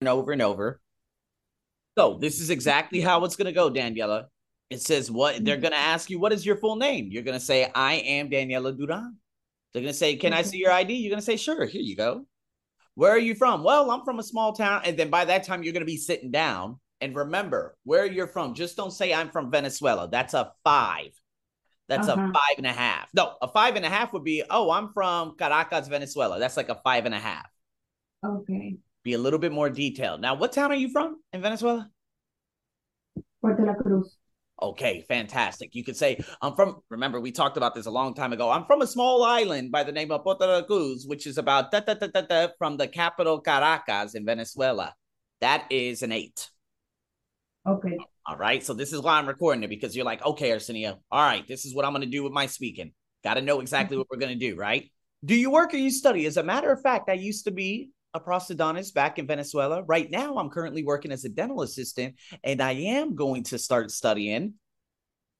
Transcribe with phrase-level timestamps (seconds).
[0.00, 0.80] and over and over.
[1.98, 4.26] So this is exactly how it's gonna go, Daniela.
[4.70, 7.08] It says what they're gonna ask you, what is your full name?
[7.10, 9.16] You're gonna say, I am Daniela Duran.
[9.72, 10.94] They're gonna say, Can I see your ID?
[10.94, 12.26] You're gonna say, Sure, here you go.
[12.94, 13.62] Where are you from?
[13.62, 14.82] Well, I'm from a small town.
[14.84, 16.80] And then by that time, you're gonna be sitting down.
[17.02, 18.52] And remember where you're from.
[18.52, 20.08] Just don't say I'm from Venezuela.
[20.10, 21.12] That's a five.
[21.88, 22.28] That's uh-huh.
[22.28, 23.08] a five and a half.
[23.14, 26.38] No, a five and a half would be, oh, I'm from Caracas, Venezuela.
[26.38, 27.46] That's like a five and a half.
[28.24, 28.59] Okay.
[29.10, 30.20] Be a little bit more detailed.
[30.20, 31.90] Now, what town are you from in Venezuela?
[33.40, 34.16] Puerto La Cruz.
[34.62, 35.74] Okay, fantastic.
[35.74, 38.52] You could say, I'm from, remember, we talked about this a long time ago.
[38.52, 41.72] I'm from a small island by the name of Puerto La Cruz, which is about
[41.72, 44.94] da, da, da, da, da, from the capital Caracas in Venezuela.
[45.40, 46.48] That is an eight.
[47.66, 47.98] Okay.
[48.24, 48.62] All right.
[48.62, 51.64] So this is why I'm recording it because you're like, okay, Arsenio, all right, this
[51.64, 52.92] is what I'm going to do with my speaking.
[53.24, 54.02] Got to know exactly mm-hmm.
[54.02, 54.88] what we're going to do, right?
[55.24, 56.26] Do you work or you study?
[56.26, 59.82] As a matter of fact, I used to be a prosthodontist back in Venezuela.
[59.82, 63.90] Right now, I'm currently working as a dental assistant, and I am going to start
[63.90, 64.54] studying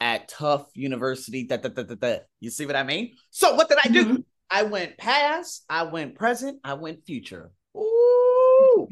[0.01, 1.45] at Tufts University.
[1.45, 2.19] Da, da, da.
[2.41, 3.15] You see what I mean?
[3.31, 4.05] So, what did I do?
[4.05, 4.17] Mm-hmm.
[4.51, 7.53] I went past, I went present, I went future.
[7.77, 8.89] Ooh,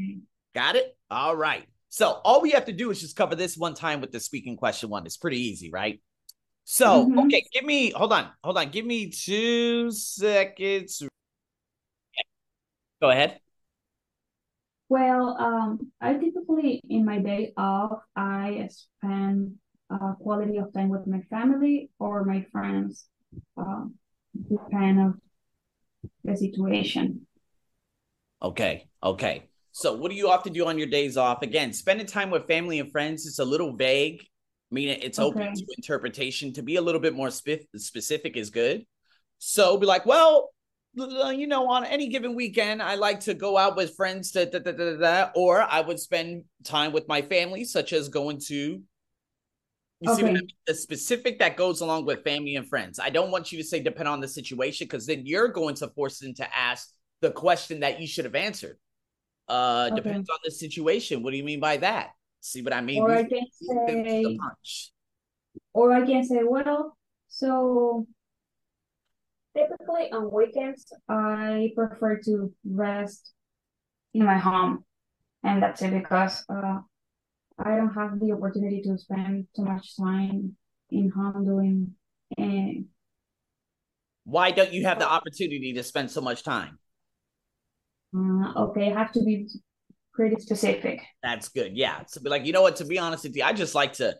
[0.54, 0.96] got it?
[1.10, 1.66] All right.
[1.88, 4.56] So, all we have to do is just cover this one time with the speaking
[4.56, 5.06] question one.
[5.06, 6.00] It's pretty easy, right?
[6.64, 7.18] So, mm-hmm.
[7.20, 11.02] okay, give me, hold on, hold on, give me two seconds.
[13.00, 13.40] Go ahead.
[14.88, 19.56] Well, um, I typically in my day off, I spend
[19.90, 23.06] uh, quality of time with my family or my friends,
[23.56, 23.94] um,
[24.48, 25.14] depend of
[26.24, 27.26] the situation.
[28.42, 29.44] Okay, okay.
[29.72, 31.42] So, what do you often do on your days off?
[31.42, 34.22] Again, spending time with family and friends is a little vague.
[34.70, 35.40] I mean, it's okay.
[35.40, 36.52] open to interpretation.
[36.54, 38.84] To be a little bit more spe- specific is good.
[39.38, 40.50] So, be like, well,
[40.98, 44.58] you know, on any given weekend, I like to go out with friends to da,
[44.58, 48.82] da, da, da, or I would spend time with my family, such as going to.
[50.00, 50.16] You okay.
[50.16, 50.48] see what I mean?
[50.66, 53.00] The specific that goes along with family and friends.
[53.00, 55.88] I don't want you to say depend on the situation because then you're going to
[55.88, 56.88] force them to ask
[57.20, 58.78] the question that you should have answered.
[59.48, 60.02] Uh, okay.
[60.02, 61.22] depends on the situation.
[61.22, 62.10] What do you mean by that?
[62.40, 63.02] See what I mean?
[63.02, 64.92] Or we, I can say, the punch.
[65.72, 66.96] or I can say, well,
[67.28, 68.06] so
[69.58, 73.32] Typically on weekends, I prefer to rest
[74.14, 74.84] in my home.
[75.42, 76.78] And that's it because uh,
[77.58, 80.56] I don't have the opportunity to spend too much time
[80.90, 81.94] in home doing.
[82.38, 82.82] Uh,
[84.24, 86.78] Why don't you have the opportunity to spend so much time?
[88.16, 89.48] Uh, okay, I have to be
[90.14, 91.00] pretty specific.
[91.22, 91.76] That's good.
[91.76, 92.02] Yeah.
[92.06, 92.76] So be like, you know what?
[92.76, 94.14] To be honest with you, I just like to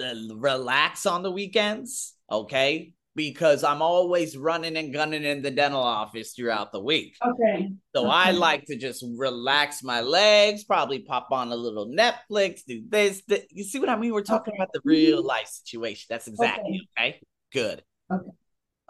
[0.00, 2.14] uh, relax on the weekends.
[2.30, 7.16] Okay because I'm always running and gunning in the dental office throughout the week.
[7.24, 7.72] Okay.
[7.94, 8.10] So okay.
[8.10, 13.22] I like to just relax my legs, probably pop on a little Netflix, do this.
[13.50, 14.12] You see what I mean?
[14.12, 14.62] We're talking okay.
[14.62, 16.06] about the real life situation.
[16.10, 17.08] That's exactly okay.
[17.08, 17.20] okay?
[17.52, 17.82] Good.
[18.12, 18.30] Okay.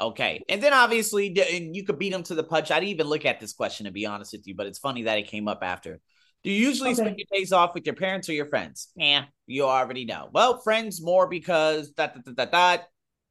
[0.00, 0.42] Okay.
[0.48, 2.70] And then obviously, and you could beat them to the punch.
[2.70, 5.04] I didn't even look at this question to be honest with you, but it's funny
[5.04, 6.00] that it came up after.
[6.42, 7.02] Do you usually okay.
[7.02, 8.88] spend your days off with your parents or your friends?
[8.96, 10.28] Yeah, you already know.
[10.30, 12.84] Well, friends more because that that that that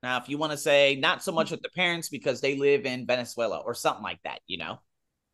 [0.04, 1.52] now, if you want to say not so much mm.
[1.52, 4.80] with the parents because they live in Venezuela or something like that, you know.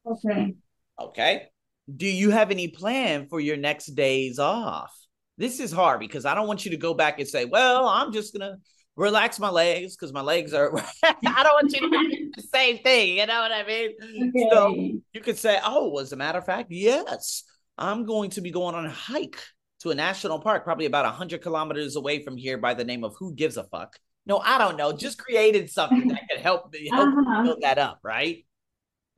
[0.05, 0.55] Okay.
[1.01, 1.47] Okay.
[1.93, 4.95] Do you have any plan for your next days off?
[5.37, 8.13] This is hard because I don't want you to go back and say, well, I'm
[8.13, 8.57] just going to
[8.95, 10.77] relax my legs because my legs are.
[11.03, 13.17] I don't want you to do the same thing.
[13.17, 14.29] You know what I mean?
[14.29, 14.49] Okay.
[14.51, 14.75] So
[15.13, 17.43] you could say, oh, as a matter of fact, yes,
[17.75, 19.41] I'm going to be going on a hike
[19.79, 23.15] to a national park, probably about 100 kilometers away from here by the name of
[23.17, 23.97] Who Gives a Fuck.
[24.25, 24.91] No, I don't know.
[24.93, 27.43] Just created something that could help, help uh-huh.
[27.43, 28.45] build that up, right?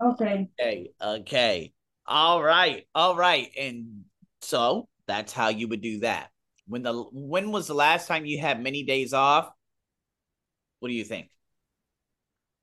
[0.02, 0.50] Okay.
[0.60, 0.92] Okay.
[1.02, 1.74] Okay.
[2.06, 2.86] All right.
[2.96, 3.50] All right.
[3.58, 4.06] And
[4.42, 6.30] so that's how you would do that.
[6.68, 9.52] When the when was the last time you had many days off?
[10.80, 11.28] What do you think?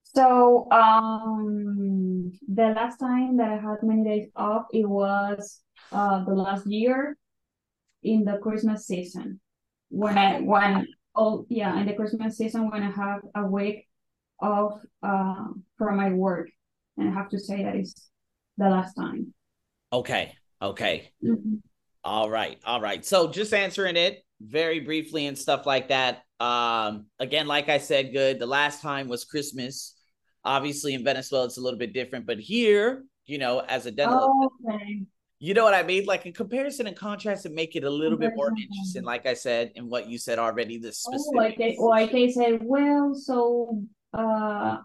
[0.02, 5.60] So um the last time that I had many days off, it was
[5.92, 7.16] uh the last year
[8.02, 9.40] in the Christmas season
[9.90, 10.86] when I when
[11.18, 13.86] oh yeah in the christmas season when i have a week
[14.40, 16.48] off uh, from my work
[16.96, 18.08] and i have to say that is
[18.56, 19.34] the last time
[19.92, 20.32] okay
[20.62, 21.56] okay mm-hmm.
[22.04, 27.06] all right all right so just answering it very briefly and stuff like that um
[27.18, 29.96] again like i said good the last time was christmas
[30.44, 34.50] obviously in venezuela it's a little bit different but here you know as a dental
[34.64, 35.02] okay.
[35.40, 36.04] You know what I mean?
[36.04, 39.04] Like in comparison and contrast, and make it a little bit more interesting.
[39.04, 41.26] Like I said, and what you said already, the specific.
[41.32, 43.82] Oh, like they, like they said, well, so
[44.12, 44.78] uh,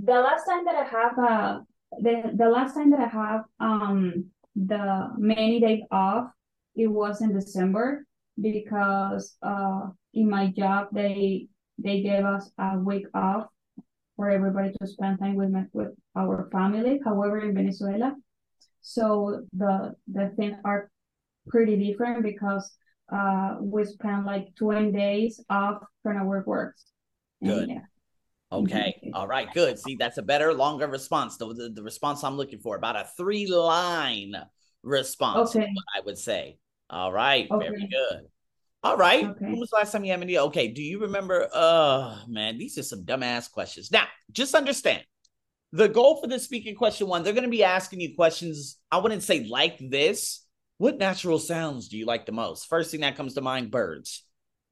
[0.00, 1.58] the last time that I have uh
[2.00, 4.26] the the last time that I have um
[4.56, 6.30] the many days off,
[6.74, 8.04] it was in December
[8.40, 11.48] because uh, in my job they
[11.78, 13.46] they gave us a week off
[14.18, 17.00] for everybody to spend time with my, with our family.
[17.04, 18.16] However, in Venezuela,
[18.80, 20.90] so the the things are
[21.46, 22.68] pretty different because
[23.12, 26.84] uh, we spend like 20 days off from our works.
[27.42, 27.68] Good.
[27.68, 27.78] Yeah.
[28.50, 28.96] Okay.
[28.98, 29.14] Mm-hmm.
[29.14, 29.48] All right.
[29.54, 29.78] Good.
[29.78, 31.36] See, that's a better, longer response.
[31.36, 34.34] The, the, the response I'm looking for, about a three line
[34.82, 35.68] response, okay.
[35.96, 36.58] I would say.
[36.90, 37.46] All right.
[37.50, 37.68] Okay.
[37.68, 38.26] Very good.
[38.82, 39.24] All right.
[39.24, 39.44] Okay.
[39.44, 40.38] When was the last time you had any?
[40.38, 40.68] Okay.
[40.68, 41.48] Do you remember?
[41.52, 43.90] Oh, man, these are some dumbass questions.
[43.90, 45.04] Now, just understand
[45.72, 48.78] the goal for the speaking question one, they're going to be asking you questions.
[48.90, 50.44] I wouldn't say like this.
[50.78, 52.68] What natural sounds do you like the most?
[52.68, 54.24] First thing that comes to mind birds.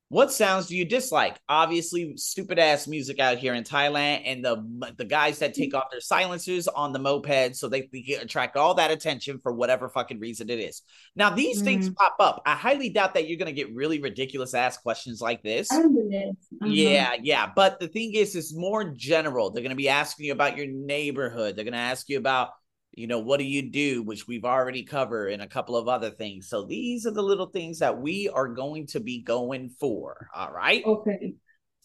[0.08, 1.36] What sounds do you dislike?
[1.48, 5.90] Obviously, stupid ass music out here in Thailand, and the the guys that take off
[5.90, 10.20] their silencers on the moped so they, they attract all that attention for whatever fucking
[10.20, 10.82] reason it is.
[11.16, 11.64] Now, these mm.
[11.64, 12.40] things pop up.
[12.46, 15.72] I highly doubt that you're gonna get really ridiculous ass questions like this.
[15.72, 16.28] Uh-huh.
[16.64, 17.50] Yeah, yeah.
[17.54, 19.50] But the thing is, it's more general.
[19.50, 21.56] They're gonna be asking you about your neighborhood.
[21.56, 22.50] They're gonna ask you about
[22.96, 26.10] you know what do you do which we've already covered and a couple of other
[26.10, 26.48] things.
[26.48, 30.50] So these are the little things that we are going to be going for all
[30.50, 30.82] right?
[30.84, 31.34] Okay.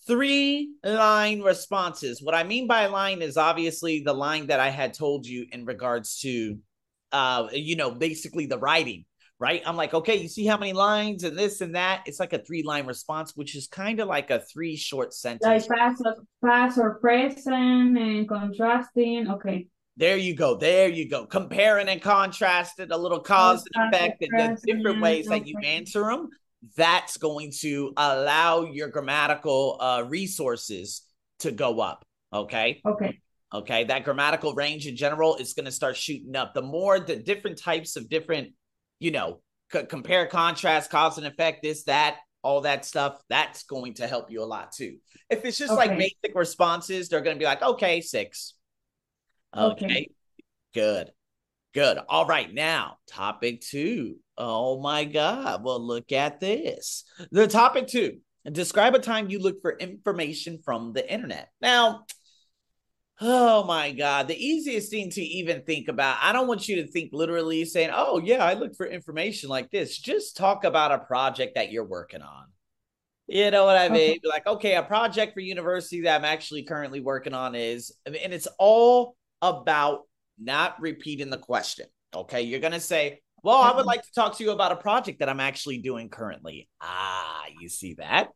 [0.07, 2.23] Three line responses.
[2.23, 5.65] What i mean by line is obviously the line that i had told you in
[5.65, 6.57] regards to
[7.11, 9.05] uh you know basically the writing
[9.37, 9.63] right?
[9.65, 12.03] I'm like okay you see how many lines and this and that?
[12.05, 15.67] It's like a three line response which is kind of like a three short sentence.
[15.67, 16.03] like past,
[16.45, 19.29] past or present and contrasting.
[19.29, 19.67] Okay
[19.97, 20.55] there you go.
[20.55, 21.25] There you go.
[21.25, 26.03] Comparing and contrasting a little cause and effect and the different ways that you answer
[26.03, 26.29] them.
[26.77, 31.01] That's going to allow your grammatical uh, resources
[31.39, 32.05] to go up.
[32.31, 32.81] Okay.
[32.85, 33.19] Okay.
[33.53, 33.83] Okay.
[33.83, 36.53] That grammatical range in general is going to start shooting up.
[36.53, 38.53] The more the different types of different,
[38.99, 39.41] you know,
[39.73, 44.31] c- compare, contrast, cause and effect, this, that, all that stuff, that's going to help
[44.31, 44.97] you a lot too.
[45.29, 45.89] If it's just okay.
[45.89, 48.53] like basic responses, they're going to be like, okay, six.
[49.55, 49.85] Okay.
[49.85, 50.07] okay.
[50.73, 51.11] Good.
[51.73, 51.99] Good.
[52.09, 52.53] All right.
[52.53, 54.17] Now, topic two.
[54.37, 55.63] Oh my God.
[55.63, 57.05] Well, look at this.
[57.31, 58.19] The topic two
[58.49, 61.49] describe a time you look for information from the internet.
[61.61, 62.05] Now,
[63.19, 64.27] oh my God.
[64.27, 67.91] The easiest thing to even think about, I don't want you to think literally saying,
[67.93, 69.97] oh, yeah, I look for information like this.
[69.97, 72.45] Just talk about a project that you're working on.
[73.27, 74.17] You know what I mean?
[74.17, 74.19] Okay.
[74.25, 78.47] Like, okay, a project for university that I'm actually currently working on is, and it's
[78.57, 80.01] all about
[80.39, 81.85] not repeating the question.
[82.13, 82.41] Okay.
[82.41, 83.87] You're going to say, well, I would mm-hmm.
[83.87, 86.69] like to talk to you about a project that I'm actually doing currently.
[86.81, 88.29] Ah, you see that?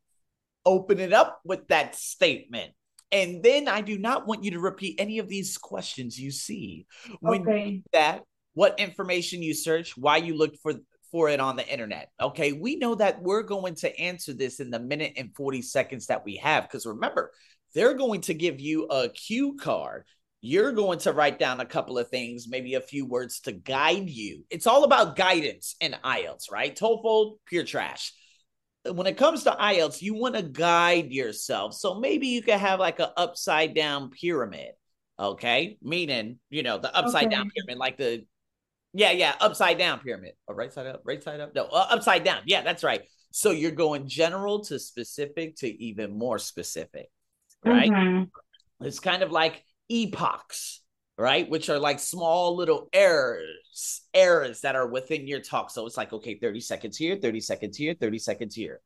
[0.66, 2.72] Open it up with that statement.
[3.12, 6.88] And then I do not want you to repeat any of these questions you see.
[7.20, 7.84] When okay.
[7.94, 8.24] that,
[8.56, 10.74] what information you search, why you looked for
[11.12, 12.10] for it on the internet.
[12.20, 16.08] Okay, we know that we're going to answer this in the minute and 40 seconds
[16.08, 17.32] that we have because remember,
[17.74, 20.04] they're going to give you a cue card
[20.46, 24.08] you're going to write down a couple of things, maybe a few words to guide
[24.08, 24.46] you.
[24.52, 26.76] It's all about guidance in IELTS, right?
[26.76, 28.14] TOEFL, pure trash.
[28.86, 31.74] When it comes to IELTS, you want to guide yourself.
[31.74, 34.74] So maybe you could have like an upside down pyramid,
[35.20, 35.80] okay?
[35.82, 37.36] Meaning, you know, the upside okay.
[37.36, 38.24] down pyramid, like the,
[38.94, 40.34] yeah, yeah, upside down pyramid.
[40.48, 41.56] Or oh, right side up, right side up.
[41.56, 42.42] No, uh, upside down.
[42.46, 43.02] Yeah, that's right.
[43.32, 47.10] So you're going general to specific to even more specific,
[47.66, 47.92] right?
[47.92, 48.86] Mm-hmm.
[48.86, 50.82] It's kind of like epochs,
[51.18, 51.50] right?
[51.50, 55.70] Which are like small little errors, errors that are within your talk.
[55.70, 58.82] So it's like, okay, 30 seconds here, 30 seconds here, 30 seconds here.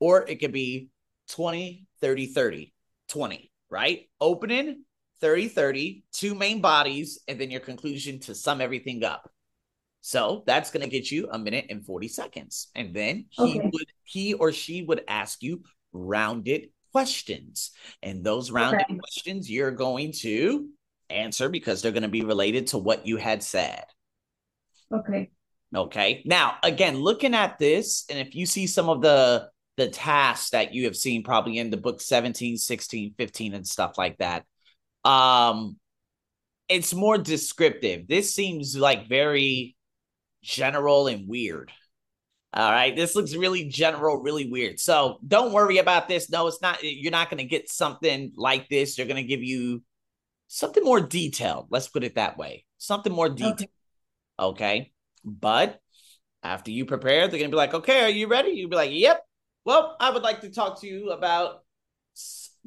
[0.00, 0.88] Or it could be
[1.30, 2.72] 20, 30, 30,
[3.08, 4.08] 20, right?
[4.20, 4.84] Opening,
[5.20, 9.30] 30, 30, two main bodies, and then your conclusion to sum everything up.
[10.00, 12.68] So that's going to get you a minute and 40 seconds.
[12.74, 13.70] And then he okay.
[13.72, 15.62] would, he or she would ask you
[15.94, 17.72] rounded questions.
[18.02, 18.98] And those rounded okay.
[18.98, 20.68] questions you're going to
[21.10, 23.84] answer because they're going to be related to what you had said.
[24.92, 25.30] Okay.
[25.74, 26.22] Okay.
[26.24, 30.72] Now, again, looking at this, and if you see some of the the tasks that
[30.72, 34.44] you have seen probably in the book 17, 16, 15 and stuff like that.
[35.04, 35.76] Um
[36.68, 38.06] it's more descriptive.
[38.06, 39.74] This seems like very
[40.42, 41.72] general and weird.
[42.56, 42.94] All right.
[42.94, 44.78] This looks really general, really weird.
[44.78, 46.30] So don't worry about this.
[46.30, 46.78] No, it's not.
[46.84, 48.94] You're not going to get something like this.
[48.94, 49.82] They're going to give you
[50.46, 51.66] something more detailed.
[51.70, 52.64] Let's put it that way.
[52.78, 53.70] Something more detailed.
[54.38, 54.38] Okay.
[54.38, 54.92] okay.
[55.24, 55.80] But
[56.44, 58.52] after you prepare, they're going to be like, okay, are you ready?
[58.52, 59.24] You'll be like, yep.
[59.64, 61.64] Well, I would like to talk to you about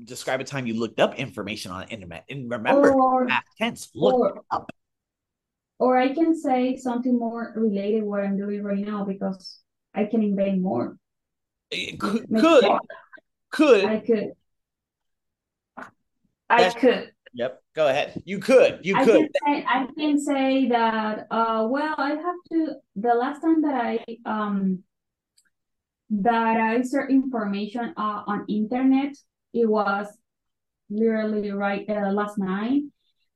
[0.04, 2.26] describe a time you looked up information on the internet.
[2.30, 3.28] And remember, or,
[3.58, 4.70] tense, look or, up.
[5.80, 9.60] or I can say something more related what I'm doing right now because
[9.98, 10.98] I can invent more.
[11.72, 12.80] Could could,
[13.52, 14.32] could I could
[16.50, 17.12] I could.
[17.34, 17.62] Yep.
[17.76, 18.22] Go ahead.
[18.26, 18.80] You could.
[18.84, 19.16] You I could.
[19.16, 21.28] Can say, I can say that.
[21.30, 22.76] Uh, well, I have to.
[22.96, 24.84] The last time that I um
[26.10, 29.14] that I searched information uh, on internet,
[29.54, 30.08] it was
[30.90, 32.84] literally right uh, last night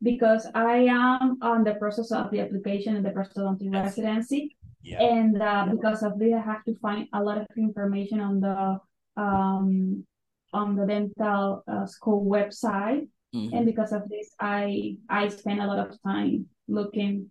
[0.02, 4.56] because I am on the process of the application and the process of the residency.
[4.84, 5.02] Yeah.
[5.02, 8.80] And uh, because of this, I have to find a lot of information on the
[9.22, 10.06] um
[10.54, 13.08] on the dental uh, school website.
[13.36, 13.56] Mm-hmm.
[13.56, 17.30] And because of this, I I spend a lot of time looking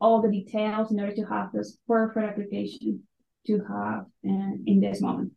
[0.00, 3.02] all the details in order to have this perfect application
[3.46, 5.32] to have in, in this moment.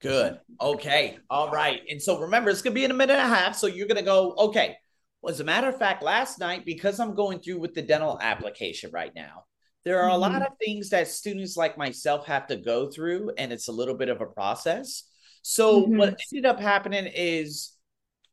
[0.00, 0.38] Good.
[0.60, 1.18] Okay.
[1.28, 1.80] All right.
[1.90, 3.56] And so remember, it's gonna be in a minute and a half.
[3.56, 4.76] So you're gonna go, okay.
[5.20, 8.18] Well, as a matter of fact, last night, because I'm going through with the dental
[8.20, 9.44] application right now,
[9.84, 10.42] there are a lot mm-hmm.
[10.42, 14.08] of things that students like myself have to go through, and it's a little bit
[14.08, 15.04] of a process.
[15.42, 15.96] So mm-hmm.
[15.96, 17.78] what ended up happening is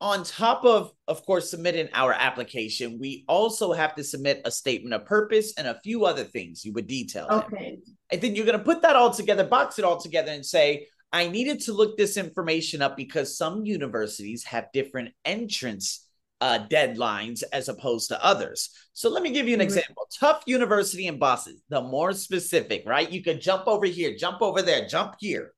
[0.01, 4.93] on top of of course submitting our application we also have to submit a statement
[4.93, 7.95] of purpose and a few other things you would detail okay them.
[8.11, 10.85] and then you're going to put that all together box it all together and say
[11.13, 16.05] i needed to look this information up because some universities have different entrance
[16.41, 21.07] uh, deadlines as opposed to others so let me give you an example Tufts university
[21.07, 25.15] in boston the more specific right you could jump over here jump over there jump
[25.19, 25.53] here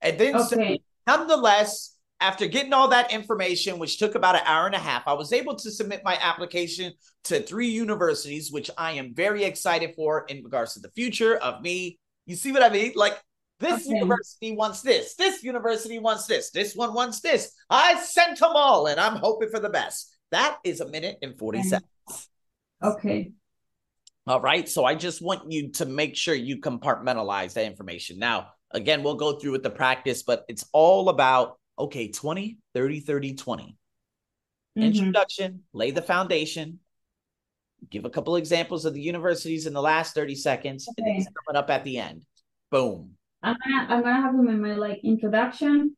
[0.00, 0.44] and then okay.
[0.44, 5.02] say, nonetheless, after getting all that information, which took about an hour and a half,
[5.06, 6.92] I was able to submit my application
[7.24, 11.60] to three universities, which I am very excited for in regards to the future of
[11.60, 11.98] me.
[12.24, 12.92] You see what I mean?
[12.94, 13.20] Like
[13.58, 13.94] this okay.
[13.94, 17.52] university wants this, this university wants this, this one wants this.
[17.70, 20.14] I sent them all, and I'm hoping for the best.
[20.30, 21.68] That is a minute and 40 okay.
[21.68, 22.28] seconds.
[22.82, 23.32] Okay.
[24.26, 24.68] All right.
[24.68, 28.18] So I just want you to make sure you compartmentalize that information.
[28.18, 33.00] Now, Again, we'll go through with the practice, but it's all about okay, 20, 30,
[33.00, 33.64] 30, 20.
[33.64, 34.82] Mm-hmm.
[34.82, 36.80] Introduction, lay the foundation,
[37.90, 40.94] give a couple examples of the universities in the last 30 seconds, okay.
[40.98, 42.22] and then sum it up at the end.
[42.70, 43.12] Boom.
[43.46, 45.96] I'm gonna I'm gonna have them in my like introduction,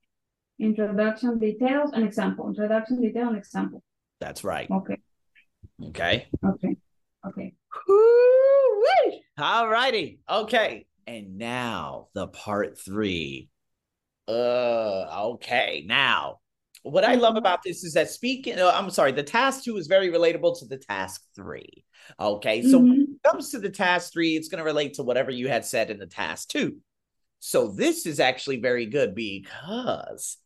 [0.61, 2.47] introduction details, and example.
[2.47, 3.83] Introduction detail and example.
[4.21, 4.71] That's right.
[4.71, 4.99] Okay.
[5.83, 6.27] Okay.
[6.45, 6.77] Okay.
[7.27, 7.55] Okay.
[9.39, 10.21] All righty.
[10.29, 10.87] Okay.
[11.07, 13.49] And now the part three.
[14.29, 15.85] Uh, okay.
[15.87, 16.41] Now,
[16.83, 17.39] what I love mm-hmm.
[17.39, 20.67] about this is that speaking, uh, I'm sorry, the task two is very relatable to
[20.67, 21.85] the task three.
[22.21, 22.61] Okay.
[22.61, 22.89] So mm-hmm.
[22.91, 25.65] when it comes to the task three, it's going to relate to whatever you had
[25.65, 26.77] said in the task two.
[27.41, 30.39] So this is actually very good because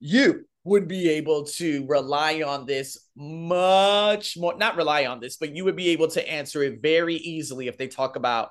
[0.00, 5.54] you would be able to rely on this much more, not rely on this, but
[5.54, 8.50] you would be able to answer it very easily if they talk about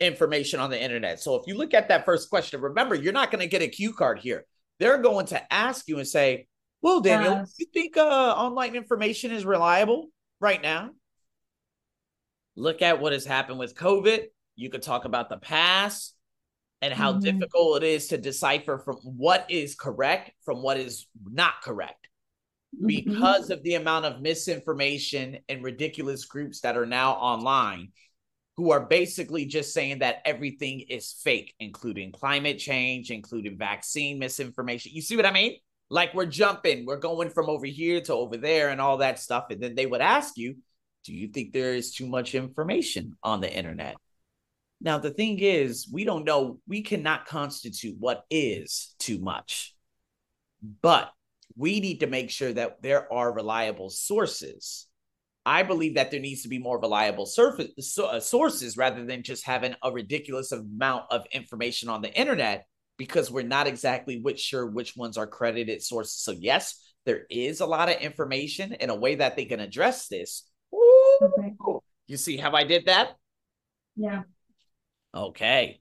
[0.00, 1.20] information on the internet.
[1.20, 3.68] So if you look at that first question, remember, you're not going to get a
[3.68, 4.44] cue card here.
[4.78, 6.46] They're going to ask you and say,
[6.82, 7.54] well, Daniel, yes.
[7.58, 10.08] you think uh, online information is reliable
[10.40, 10.90] right now?
[12.56, 14.24] Look at what has happened with COVID.
[14.54, 16.14] You could talk about the past
[16.80, 17.20] and how mm-hmm.
[17.20, 22.08] difficult it is to decipher from what is correct from what is not correct
[22.74, 22.86] mm-hmm.
[22.86, 27.88] because of the amount of misinformation and ridiculous groups that are now online
[28.58, 34.90] who are basically just saying that everything is fake, including climate change, including vaccine misinformation.
[34.92, 35.58] You see what I mean?
[35.90, 39.46] Like we're jumping, we're going from over here to over there and all that stuff.
[39.50, 40.56] And then they would ask you,
[41.04, 43.94] Do you think there is too much information on the internet?
[44.80, 49.74] Now, the thing is, we don't know, we cannot constitute what is too much,
[50.82, 51.10] but
[51.56, 54.88] we need to make sure that there are reliable sources
[55.48, 59.46] I believe that there needs to be more reliable surface, uh, sources rather than just
[59.46, 62.66] having a ridiculous amount of information on the internet
[62.98, 66.16] because we're not exactly which sure which ones are credited sources.
[66.16, 70.08] So yes, there is a lot of information in a way that they can address
[70.08, 70.46] this.
[71.22, 71.54] Okay.
[72.08, 73.16] You see how I did that?
[73.96, 74.24] Yeah.
[75.14, 75.80] Okay.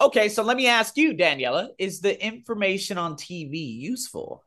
[0.00, 4.44] Okay, so let me ask you, Daniela, is the information on TV useful?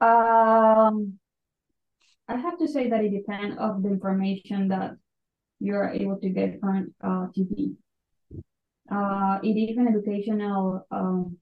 [0.00, 1.18] Um
[2.28, 4.96] I have to say that it depends of the information that
[5.60, 7.74] you are able to get from uh, TV.
[8.90, 11.38] Uh, it is an educational um,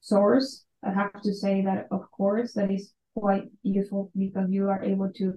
[0.00, 0.64] source.
[0.84, 5.10] I have to say that, of course, that is quite useful because you are able
[5.16, 5.34] to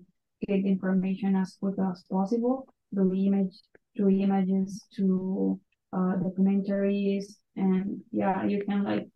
[0.48, 3.55] get information as quick as possible through image,
[3.95, 5.59] through images, to
[5.93, 9.07] uh, documentaries, and yeah, you can like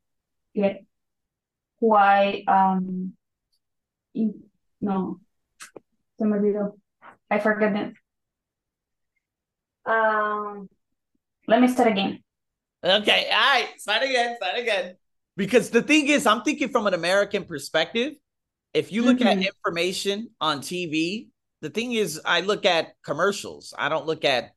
[0.54, 0.86] get
[1.80, 3.14] quite um
[4.14, 4.44] in,
[4.82, 5.20] no,
[6.18, 6.78] se me olvidó.
[7.32, 7.94] I forget it.
[9.86, 10.70] Um,
[11.48, 12.20] let me start again.
[12.84, 14.96] Okay, all right, start again, start again.
[15.36, 18.14] Because the thing is, I'm thinking from an American perspective.
[18.74, 19.40] If you look mm-hmm.
[19.40, 21.28] at information on TV,
[21.62, 23.74] the thing is, I look at commercials.
[23.78, 24.52] I don't look at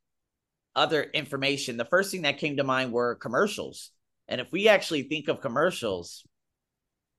[0.75, 1.77] other information.
[1.77, 3.91] The first thing that came to mind were commercials.
[4.29, 6.25] And if we actually think of commercials,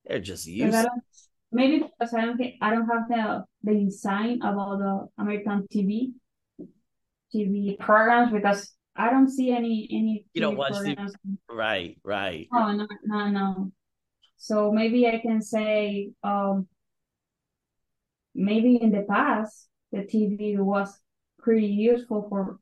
[0.05, 0.87] they're just useless.
[1.51, 6.13] Maybe because I don't think I don't have the the insight about the American TV
[7.33, 10.25] TV programs because I don't see any any.
[10.33, 10.97] You don't watch TV.
[11.47, 12.47] Right, right.
[12.51, 13.71] Oh no, no, no.
[14.37, 16.67] So maybe I can say, um,
[18.33, 20.99] maybe in the past the TV was
[21.39, 22.59] pretty useful for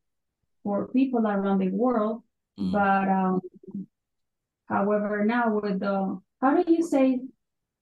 [0.64, 2.22] for people around the world,
[2.60, 2.72] mm.
[2.72, 3.42] but um,
[4.70, 7.20] however now with the how do you say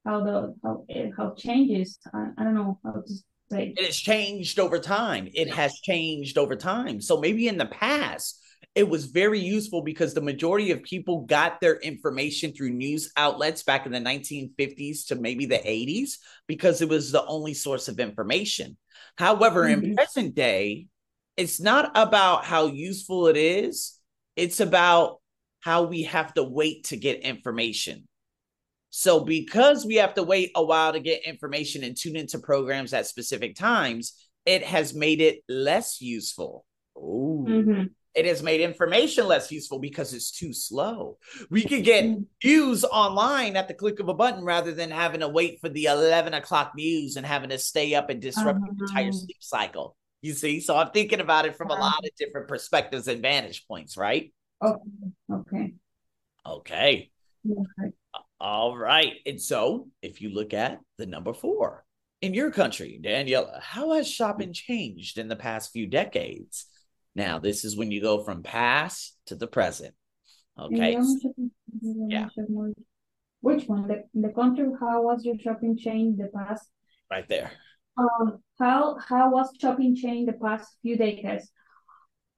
[0.06, 2.00] how the how it how changes?
[2.14, 3.14] I, I don't know how to
[3.52, 3.74] say.
[3.76, 5.28] It has changed over time.
[5.34, 7.02] It has changed over time.
[7.02, 8.40] So maybe in the past
[8.76, 13.64] it was very useful because the majority of people got their information through news outlets
[13.64, 18.00] back in the 1950s to maybe the 80s because it was the only source of
[18.00, 18.78] information.
[19.18, 19.84] However, mm-hmm.
[19.84, 20.88] in present day,
[21.36, 24.00] it's not about how useful it is,
[24.36, 25.20] it's about
[25.62, 28.08] how we have to wait to get information.
[28.92, 32.94] So, because we have to wait a while to get information and tune into programs
[32.94, 34.14] at specific times,
[34.46, 36.66] it has made it less useful.
[36.96, 37.84] Oh, mm-hmm.
[38.20, 41.18] It has made information less useful because it's too slow.
[41.50, 45.30] We could get news online at the click of a button rather than having to
[45.30, 48.74] wait for the 11 o'clock news and having to stay up and disrupt uh-huh.
[48.78, 49.96] your entire sleep cycle.
[50.22, 50.60] You see?
[50.60, 54.34] So I'm thinking about it from a lot of different perspectives and vantage points, right?
[54.62, 54.82] Okay.
[55.32, 55.74] Okay.
[56.46, 57.12] Okay.
[57.50, 57.92] okay.
[58.42, 59.14] All right.
[59.26, 61.86] And so if you look at the number four
[62.22, 66.66] in your country, Daniela, how has shopping changed in the past few decades?
[67.20, 69.94] Now, this is when you go from past to the present.
[70.58, 70.98] Okay.
[72.08, 72.30] Yeah.
[73.42, 73.90] Which one?
[73.90, 76.64] The, the country, how was your shopping chain the past?
[77.12, 77.52] Right there.
[77.98, 81.52] Um, how how was shopping chain the past few decades?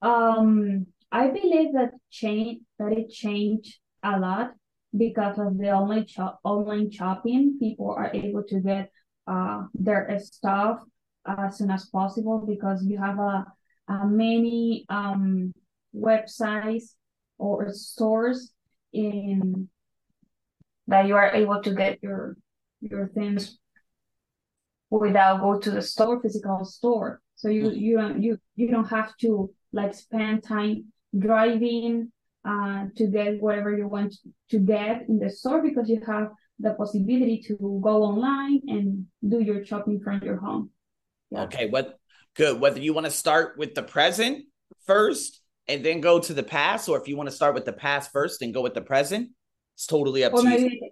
[0.02, 4.54] Um, I believe that change that it changed a lot
[4.98, 7.60] because of the online shop online shopping.
[7.60, 8.90] People are able to get
[9.28, 10.80] uh their stuff
[11.28, 13.46] as soon as possible because you have a
[13.92, 15.54] uh, many um,
[15.96, 16.94] websites
[17.38, 18.54] or stores
[18.94, 19.68] in
[20.88, 22.38] that you are able to get your
[22.82, 23.58] your things
[24.90, 27.80] without go to the store physical store so you mm-hmm.
[27.86, 30.86] you don't you you don't have to like spend time
[31.18, 32.12] driving
[32.44, 34.16] uh, to get whatever you want
[34.50, 39.40] to get in the store because you have the possibility to go online and do
[39.40, 40.70] your shopping from your home
[41.30, 41.44] yeah.
[41.44, 42.01] okay what
[42.36, 42.60] Good.
[42.60, 44.46] Whether you want to start with the present
[44.86, 47.74] first and then go to the past, or if you want to start with the
[47.74, 49.30] past first and go with the present,
[49.76, 50.90] it's totally up or to maybe, you.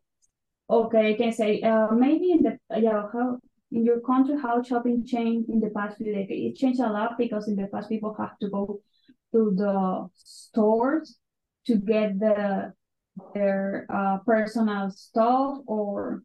[0.70, 3.40] Okay, I can say uh, maybe in the yeah how
[3.72, 6.56] in your country how shopping changed in the past few decades.
[6.56, 8.82] It changed a lot because in the past people have to go
[9.34, 11.18] to the stores
[11.66, 12.74] to get the
[13.34, 16.24] their uh, personal stuff or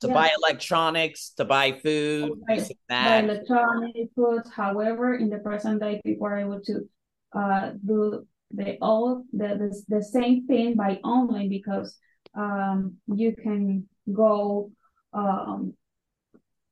[0.00, 0.14] to yeah.
[0.14, 4.50] buy electronics, to buy food, buy, buy electronic foods.
[4.50, 6.88] However, in the present day, people are able to
[7.34, 11.96] uh, do the all the, the the same thing by online because
[12.34, 14.70] um, you can go
[15.12, 15.74] um,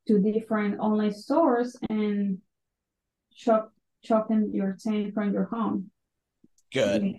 [0.07, 2.39] to different online stores and
[3.35, 3.73] shop
[4.05, 5.91] shopping your thing from your home.
[6.73, 7.17] Good.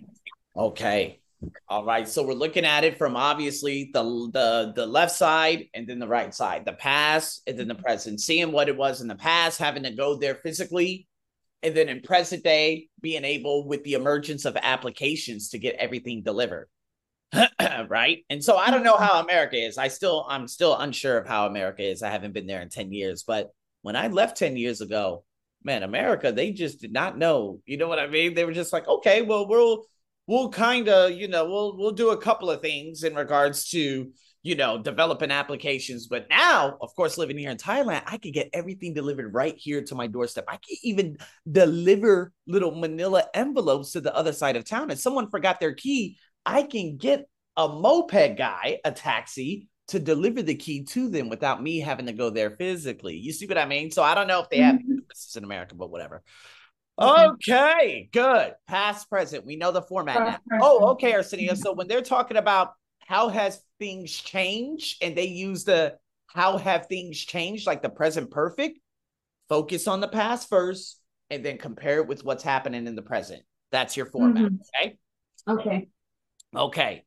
[0.56, 1.20] Okay.
[1.68, 5.86] All right, so we're looking at it from obviously the the the left side and
[5.86, 9.08] then the right side, the past and then the present, seeing what it was in
[9.08, 11.06] the past, having to go there physically,
[11.62, 16.22] and then in present day being able with the emergence of applications to get everything
[16.22, 16.68] delivered.
[17.88, 18.24] right?
[18.30, 19.76] And so I don't know how America is.
[19.76, 22.02] I still I'm still unsure of how America is.
[22.02, 23.50] I haven't been there in 10 years, but
[23.82, 25.24] when I left 10 years ago,
[25.62, 27.60] man, America, they just did not know.
[27.66, 28.34] You know what I mean?
[28.34, 29.84] They were just like, "Okay, well, we'll
[30.26, 34.10] we'll kind of you know we'll we'll do a couple of things in regards to
[34.42, 36.06] you know developing applications.
[36.06, 39.82] But now of course living here in thailand i can get everything delivered right here
[39.82, 40.44] to my doorstep.
[40.48, 41.18] I can even
[41.50, 44.90] deliver little manila envelopes to the other side of town.
[44.90, 46.18] If someone forgot their key.
[46.48, 51.60] I can get a moped guy a taxi to deliver the key to them without
[51.60, 53.16] me having to go there physically.
[53.16, 53.90] You see what i mean?
[53.90, 54.98] So i don't know if they have mm-hmm.
[55.08, 56.22] this in america but whatever
[56.98, 58.54] Okay, good.
[58.66, 59.44] Past, present.
[59.44, 60.38] We know the format now.
[60.62, 61.54] Oh, okay, Arsenio.
[61.54, 62.72] So when they're talking about
[63.06, 68.30] how has things changed and they use the how have things changed, like the present
[68.30, 68.78] perfect,
[69.48, 73.42] Focus on the past first and then compare it with what's happening in the present.
[73.70, 74.42] That's your format.
[74.42, 74.60] Mhm.
[74.74, 74.98] Okay.
[75.48, 75.88] Okay.
[76.54, 77.04] Okay.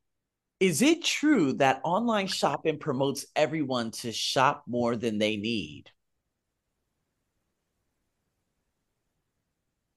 [0.59, 5.91] Is it true that online shopping promotes everyone to shop more than they need?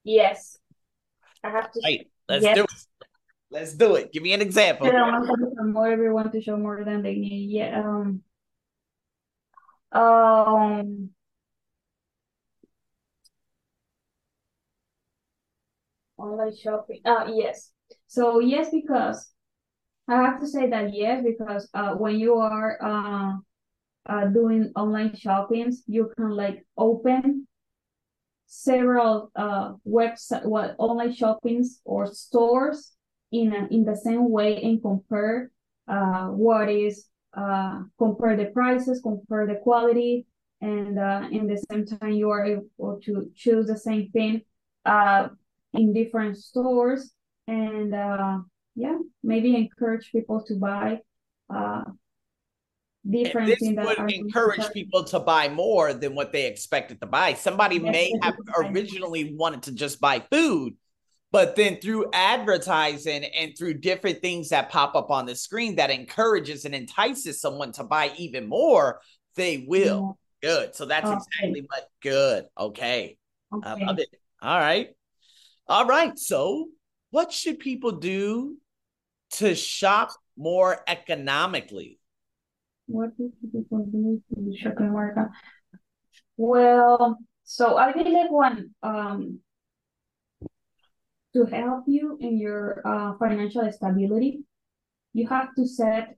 [0.03, 0.57] Yes.
[1.43, 2.09] I have to Right.
[2.27, 2.55] Let's Yes.
[2.55, 2.85] do it.
[3.51, 4.11] Let's do it.
[4.11, 4.87] Give me an example.
[4.87, 7.51] say that one to promote everyone to show more than they need.
[7.51, 7.79] Yeah.
[7.79, 8.23] Um.
[9.91, 11.09] Um.
[16.17, 17.01] Online shopping.
[17.05, 17.71] Uh, yes.
[18.07, 19.33] So yes, because
[20.07, 23.33] I have to say that yes, because uh, when you are uh,
[24.05, 27.47] uh doing online shoppings, you can like open
[28.53, 32.91] several uh website what online shoppings or stores
[33.31, 35.49] in a, in the same way and compare
[35.87, 40.27] uh what is uh compare the prices, compare the quality,
[40.61, 44.41] and uh in the same time you are able to choose the same thing
[44.85, 45.29] uh
[45.73, 47.11] in different stores.
[47.47, 48.37] And uh
[48.75, 50.99] yeah maybe encourage people to buy
[53.05, 57.33] And this would encourage people to buy more than what they expected to buy.
[57.33, 58.71] Somebody Yes, may have could buy more.
[58.71, 60.75] originally wanted to just buy food,
[61.31, 65.89] but then through advertising and through different things that pop up on the screen that
[65.89, 69.01] encourages and entices someone to buy even more,
[69.35, 70.17] they will.
[70.41, 70.75] Good.
[70.75, 71.15] So that's Okay.
[71.15, 72.45] exactly what good.
[72.57, 73.17] Okay.
[73.51, 73.85] I Okay.
[73.85, 74.09] love it.
[74.41, 74.89] All right.
[75.67, 76.17] All right.
[76.17, 76.69] So,
[77.11, 78.57] what should people do
[79.31, 81.99] to shop more economically?
[82.87, 85.29] What do people do to shopping market?
[86.37, 89.39] Well, so I believe one um
[91.33, 94.43] to help you in your uh financial stability,
[95.13, 96.15] you have to set